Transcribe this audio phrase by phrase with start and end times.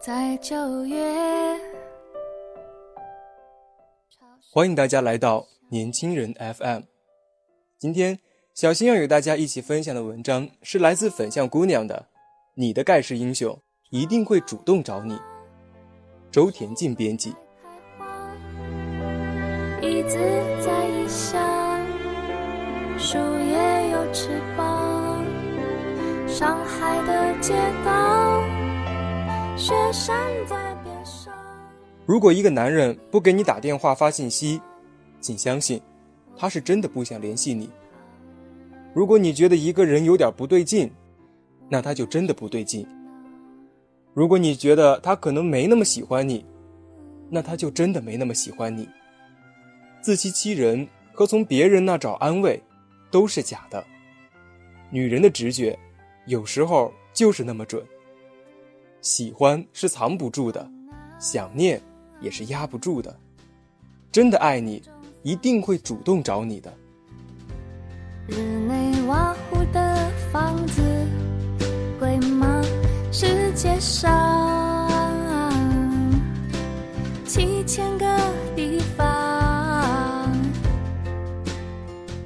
[0.00, 0.96] 在九月，
[4.48, 6.82] 欢迎大家来到年轻人 FM。
[7.80, 8.20] 今天，
[8.54, 12.06] 小新要与大家一起分享的文章是来自粉象姑娘的
[12.54, 15.14] 《你的盖世英雄一定会主动找你》。
[16.30, 17.34] 周田静编辑。
[19.82, 20.16] 一直
[20.64, 21.84] 在异乡，
[22.96, 25.24] 树叶有翅膀，
[26.28, 27.52] 上海的街
[27.84, 28.57] 道。
[29.58, 31.34] 雪山在边上。
[32.06, 34.60] 如果一个男人不给你打电话发信息，
[35.20, 35.82] 请相信，
[36.36, 37.68] 他是真的不想联系你。
[38.94, 40.88] 如果你觉得一个人有点不对劲，
[41.68, 42.86] 那他就真的不对劲。
[44.14, 46.46] 如果你觉得他可能没那么喜欢你，
[47.28, 48.88] 那他就真的没那么喜欢你。
[50.00, 52.62] 自欺欺人和从别人那找安慰，
[53.10, 53.84] 都是假的。
[54.88, 55.76] 女人的直觉，
[56.26, 57.84] 有时候就是那么准。
[59.08, 60.70] 喜欢是藏不住的，
[61.18, 61.80] 想念
[62.20, 63.18] 也是压不住的。
[64.12, 64.82] 真的爱你，
[65.22, 66.70] 一定会主动找你的。
[68.26, 70.82] 日内瓦湖的房子
[71.98, 72.62] 贵吗？
[73.10, 74.78] 世界上
[77.24, 78.04] 七千个
[78.54, 80.30] 地方。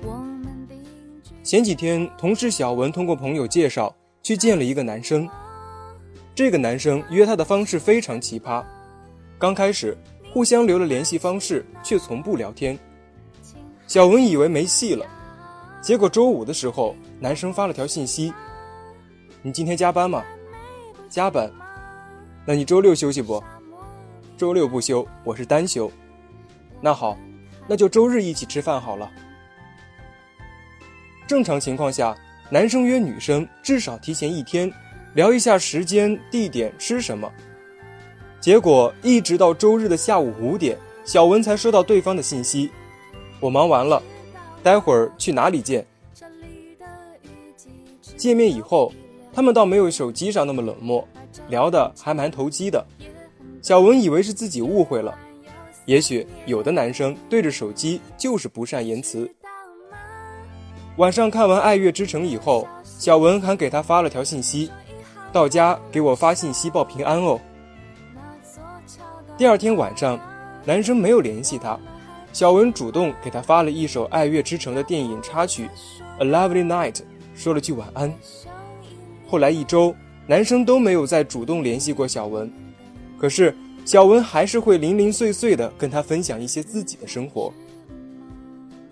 [0.02, 0.68] 我们
[1.44, 5.28] 前几天，同事小文通过朋友介绍去见了一个男生。
[6.34, 8.64] 这个男生约她的方式非常奇葩，
[9.38, 9.96] 刚开始
[10.32, 12.78] 互相留了联系方式，却从不聊天。
[13.86, 15.04] 小文以为没戏了，
[15.82, 18.32] 结果周五的时候，男生发了条信息
[19.42, 20.24] ：“你今天加班吗？
[21.10, 21.52] 加班？
[22.46, 23.42] 那你周六休息不？
[24.38, 25.92] 周六不休，我是单休。
[26.80, 27.18] 那好，
[27.68, 29.10] 那就周日一起吃饭好了。”
[31.28, 32.16] 正常情况下，
[32.50, 34.72] 男生约女生至少提前一天。
[35.14, 37.30] 聊一下时间、地点、吃什么。
[38.40, 42.70] 结果一直到周日的下午五点，小文才收到对方的信息
[43.38, 44.02] ：“我忙完了，
[44.62, 45.86] 待会儿去哪里见？”
[48.16, 48.92] 见面以后，
[49.32, 51.06] 他们倒没有手机上那么冷漠，
[51.48, 52.84] 聊的还蛮投机的。
[53.60, 55.16] 小文以为是自己误会了，
[55.86, 59.32] 也许有的男生对着手机就是不善言辞。
[60.96, 64.70] 晚上看完《爱乐之城》以后，小文还给他发了条信息。
[65.32, 67.40] 到家给我发信息报平安哦。
[69.38, 70.20] 第二天晚上，
[70.64, 71.78] 男生没有联系他，
[72.32, 75.68] 小文主动给他发了一首《爱乐之城》的电影插曲
[76.22, 76.92] 《A Lovely Night》，
[77.34, 78.12] 说了句晚安。
[79.26, 79.94] 后来一周，
[80.26, 82.52] 男生都没有再主动联系过小文，
[83.18, 83.56] 可是
[83.86, 87.50] 小文还是会零零碎碎的跟他分享一些自己的生活。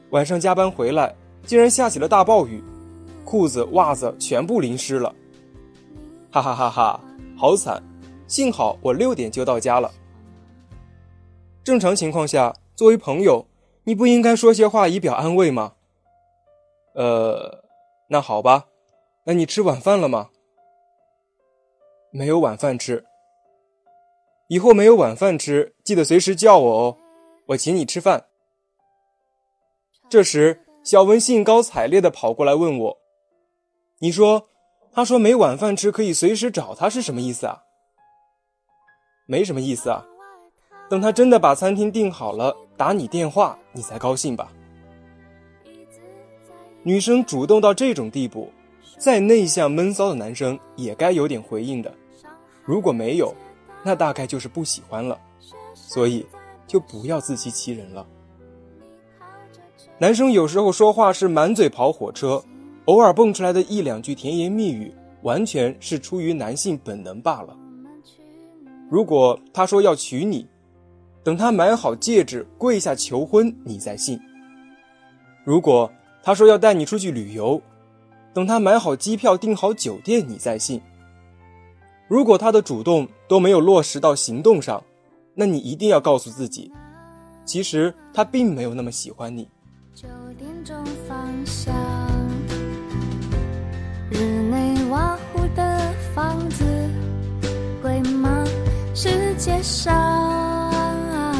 [0.09, 1.15] 晚上加班回来，
[1.45, 2.65] 竟然下起了大暴雨，
[3.25, 5.15] 裤子、袜子全部淋湿了。
[6.33, 7.01] 哈哈哈哈，
[7.37, 7.83] 好惨！
[8.29, 9.91] 幸好我六点就到家了。
[11.65, 13.45] 正常情况下，作为朋友，
[13.83, 15.75] 你不应该说些话以表安慰吗？
[16.95, 17.65] 呃，
[18.09, 18.69] 那好吧，
[19.25, 20.31] 那你吃晚饭了吗？
[22.13, 23.05] 没有晚饭吃。
[24.47, 26.97] 以后没有晚饭吃，记得随时叫我哦，
[27.47, 28.27] 我请你吃饭。
[30.09, 32.99] 这时，小文兴高采烈的跑过来问我
[33.99, 34.47] ：“你说？”
[34.93, 37.62] 他说没晚饭吃可以随时找他是什么意思啊？
[39.26, 40.05] 没什么意思啊，
[40.88, 44.53] 等他真的把餐厅订好了打你电话你才高兴吧。
[46.82, 48.50] 女生主动到这种地步，
[48.99, 51.94] 再内向闷骚的男生也该有点回应的。
[52.64, 53.35] 如果没有，
[53.85, 55.19] 那大概就是不喜欢了。
[55.73, 56.26] 所以
[56.67, 58.06] 就不要自欺欺人了。
[59.99, 62.43] 男生有时候说话是满嘴跑火车。
[62.90, 64.92] 偶尔蹦出来的一两句甜言蜜语，
[65.22, 67.56] 完全是出于男性本能罢了。
[68.90, 70.44] 如果他说要娶你，
[71.22, 74.19] 等他买好戒指跪下求婚，你再信；
[75.44, 75.88] 如果
[76.20, 77.62] 他说要带你出去旅游，
[78.34, 80.82] 等他买好机票、订好酒店，你再信。
[82.08, 84.82] 如果他的主动都没有落实到行动上，
[85.37, 86.72] 那你一定要告诉自己，
[87.44, 89.48] 其实他并没有那么喜欢你。
[89.94, 91.72] 九点钟方向，
[94.11, 96.65] 日内瓦湖的房子
[97.81, 98.45] 贵吗？
[98.93, 101.33] 世界上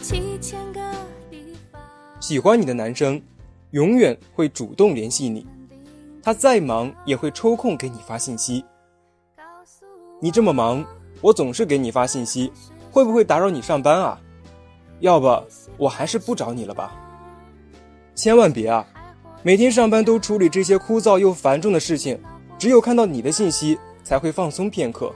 [0.00, 0.80] 七千个
[1.28, 1.82] 地方。
[2.20, 3.20] 喜欢你的男生，
[3.72, 5.44] 永远会主动联系你，
[6.22, 8.64] 他再忙也会抽空给你发信息。
[10.20, 10.84] 你这么忙，
[11.20, 12.52] 我总是给你发信息，
[12.92, 14.20] 会不会打扰你上班啊？
[15.00, 15.26] 要不
[15.76, 16.94] 我还是不找你了吧。
[18.14, 18.86] 千万别啊！
[19.44, 22.16] 每天上班都处理这些枯燥又繁重的事情，
[22.58, 25.12] 只有看到你的信息才会放松片刻。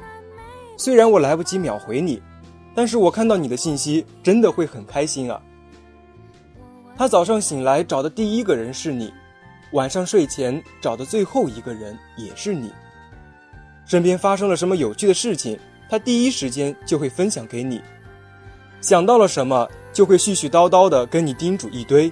[0.76, 2.20] 虽然我来不及秒回你，
[2.74, 5.40] 但是我看到你的信息真的会很开心啊。
[6.96, 9.12] 他早上醒来找的第一个人是你，
[9.72, 12.72] 晚上睡前找的最后一个人也是你。
[13.84, 15.56] 身边发生了什么有趣的事情，
[15.88, 17.80] 他第一时间就会分享给你。
[18.80, 22.10] 想到了什么，就会絮絮叨叨的跟你叮嘱一堆。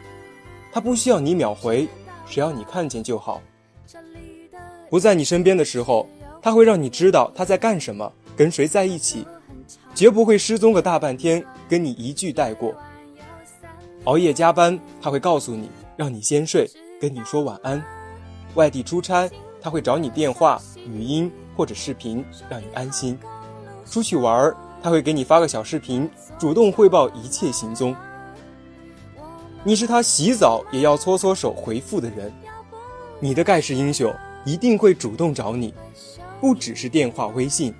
[0.73, 1.89] 他不需要你秒回，
[2.27, 3.41] 只要你看见就好。
[4.91, 6.09] 不在你身边的时候，
[6.41, 9.27] 他会让你知道他在干什么，跟谁在一起，
[9.95, 12.75] 绝不会失踪个大半天，跟你一句带过。
[14.05, 17.83] 熬夜加班，他会告诉你，让你先睡，跟你说晚安。
[18.55, 19.31] 外地出差，
[19.61, 21.31] 他会找你电话、语音。
[21.57, 23.17] 或者视频让你安心，
[23.89, 27.95] 出去玩儿他会给你发个小视频，主动汇报一切行踪。
[29.67, 32.31] 你是他洗澡也要搓搓手回复的人，
[33.19, 34.15] 你的盖世英雄
[34.45, 35.73] 一定会主动找你，
[36.39, 37.75] 不只是电话微信，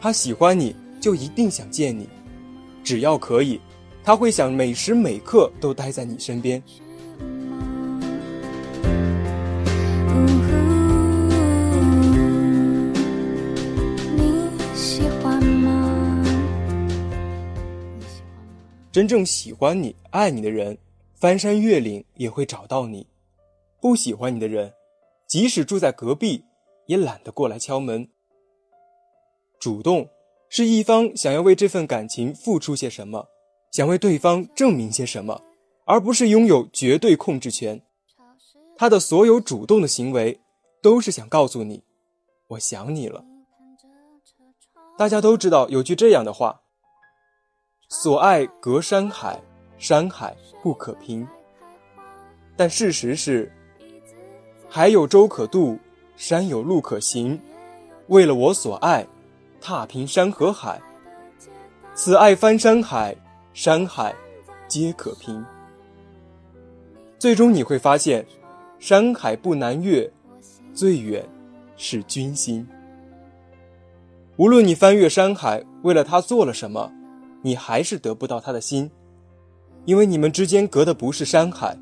[0.00, 2.08] 他喜欢你就一定想见你，
[2.82, 3.60] 只要可以，
[4.02, 6.60] 他会想每时每刻都待在你身边。
[18.90, 20.76] 真正喜欢你、爱你的人，
[21.22, 23.06] 翻山越岭也会找到你；
[23.80, 24.74] 不喜欢你的人，
[25.28, 26.44] 即使住在隔壁，
[26.86, 28.08] 也懒得过来敲门。
[29.60, 30.08] 主动
[30.48, 33.28] 是一方想要为这份感情付出些什么，
[33.70, 35.40] 想为对方证明些什么，
[35.84, 37.80] 而不是拥有绝对控制权。
[38.76, 40.40] 他的所有主动的行为，
[40.82, 41.84] 都是想告诉你
[42.50, 43.24] ：“我想你了。”
[44.98, 46.62] 大家都知道有句这样的话。
[47.88, 49.40] 所爱隔山海，
[49.82, 50.32] 山海
[50.62, 51.26] 不可平。
[52.56, 53.50] 但事实是，
[54.68, 55.76] 海有舟可渡，
[56.14, 57.36] 山有路可行。
[58.06, 59.04] 为了我所爱，
[59.60, 60.80] 踏平山和海。
[61.94, 63.16] 此爱翻山海，
[63.54, 64.14] 山海
[64.68, 65.44] 皆可平。
[67.18, 68.24] 最终你会发现，
[68.78, 70.08] 山海不难越，
[70.72, 71.28] 最远
[71.76, 72.64] 是君心。
[74.36, 76.92] 无论你翻越山海，为了他做了什么。
[77.44, 78.88] 你还是得不到他的心，
[79.84, 81.76] 因为你们之间隔的不是山海，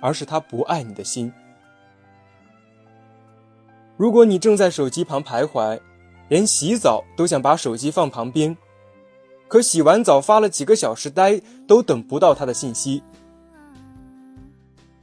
[0.00, 1.32] 而是他不爱你的心。
[3.96, 5.80] 如果你正在手机旁徘徊，
[6.28, 8.56] 连洗澡都想把手机放旁边，
[9.48, 13.02] 可洗完澡发了几个小时呆，都等不到他的信息。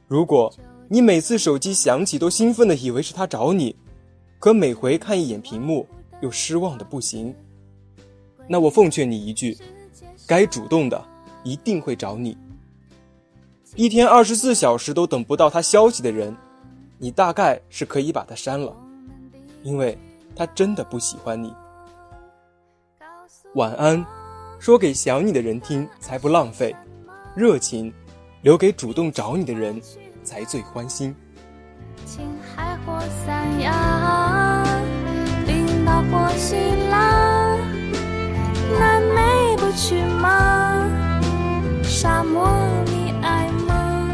[0.08, 0.52] 如果
[0.88, 3.74] 你每次手机响起都兴奋的以为是他找你，
[4.38, 5.86] 可每回看一眼屏幕
[6.20, 7.34] 又失望的不行。
[8.46, 9.56] 那我奉劝你一句，
[10.26, 11.02] 该主动的
[11.42, 12.36] 一定会找你。
[13.74, 16.36] 一天二十四小时都等不到他消息的人，
[16.98, 18.76] 你大概是可以把他删了，
[19.62, 19.96] 因为
[20.36, 21.54] 他真的不喜欢你。
[23.54, 24.04] 晚安，
[24.58, 26.76] 说给想你的人听才不浪费，
[27.34, 27.92] 热情
[28.42, 29.80] 留给主动找你的人
[30.22, 31.14] 才最欢心。
[32.04, 34.64] 青海或三亚，
[35.46, 36.56] 冰岛或希
[36.90, 37.56] 腊。
[38.78, 40.61] 南美不去吗？
[42.02, 42.50] 沙漠
[42.86, 44.10] 你爱吗？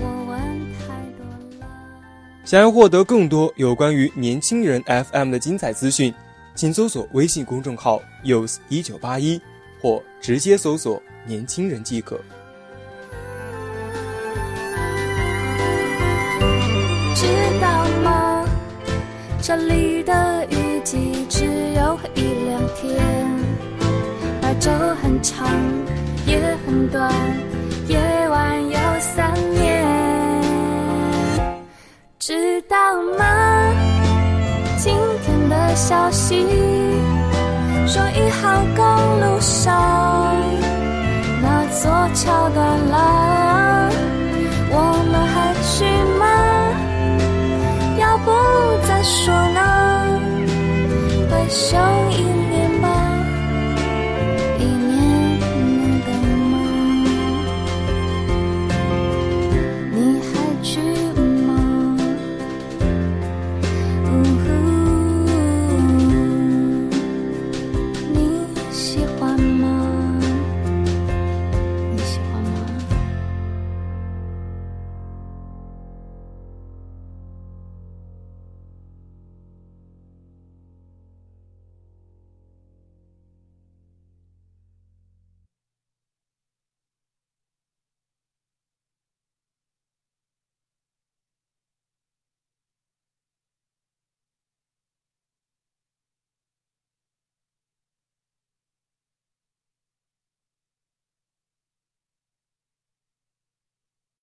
[0.00, 0.36] 我问
[0.80, 1.24] 太多
[1.60, 1.68] 了。
[2.44, 6.12] 想要获得更多有关于年轻人 FM 的精彩资讯，
[6.56, 9.40] 请搜索微信公众号 “youth 一九八一”
[9.80, 12.16] 或直接搜索“年轻人”即可。
[17.14, 17.26] 知
[17.60, 18.44] 道吗？
[19.40, 22.98] 这里的雨季只有一两天。
[24.42, 25.48] 白昼很长，
[26.26, 27.10] 也很短，
[27.86, 29.86] 夜晚有三年，
[32.18, 32.76] 知道
[33.16, 33.24] 吗？
[34.76, 36.44] 今天的消息
[37.86, 38.84] 说一号公
[39.20, 40.36] 路上
[41.40, 43.55] 那座桥断了，